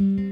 [0.00, 0.27] Mm-hmm.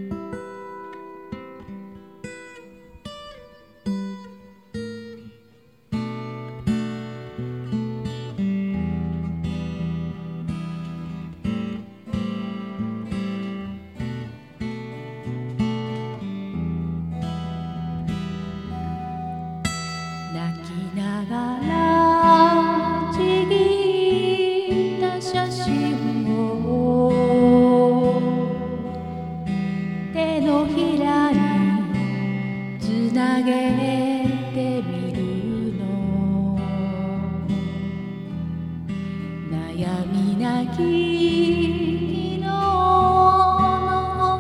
[30.17, 31.37] 手のひらに
[32.81, 33.53] つなげ
[34.55, 35.21] てみる
[35.77, 36.59] の。
[39.53, 42.49] 悩みなき昨日の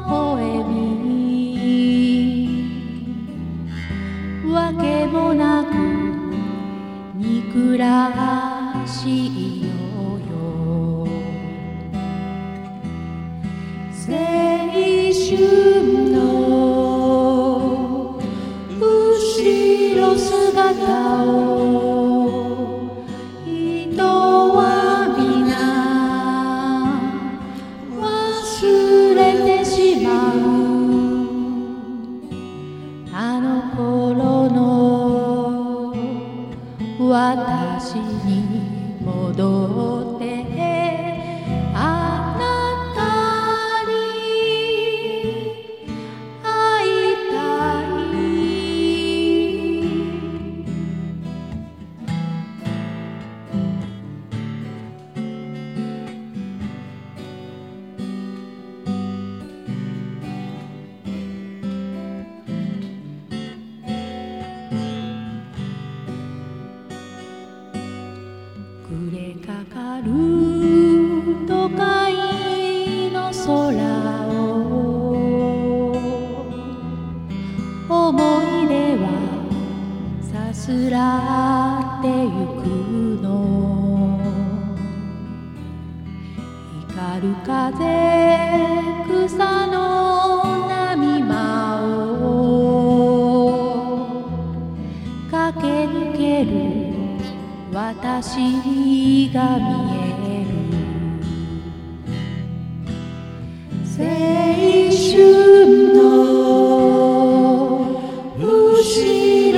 [0.08, 1.04] 微笑み。
[4.50, 5.74] わけもなく
[7.18, 11.06] 憎らしいのよ。
[15.28, 15.65] 青
[33.18, 35.94] あの頃の
[37.08, 39.95] 私に戻る
[71.68, 73.50] 都会の空
[74.28, 74.30] を
[77.88, 79.04] 思い出は
[80.22, 82.30] さすらってゆ
[82.62, 82.64] く
[83.20, 83.26] の。
[86.88, 87.82] 光る風
[89.26, 89.74] 草の
[90.68, 91.34] 波間
[92.22, 92.30] を
[95.32, 96.50] 駆け抜ける
[97.72, 99.95] 私が見え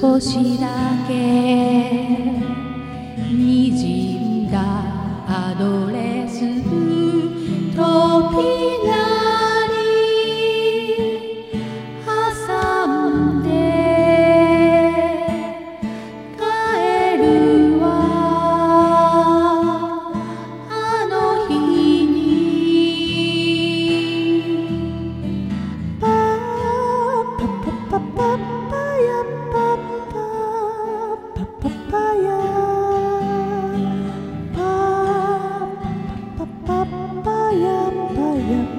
[0.00, 0.68] 少しだ
[1.08, 1.14] け
[3.32, 4.58] にじんだ
[5.26, 6.77] アドレス。
[38.48, 38.77] yeah.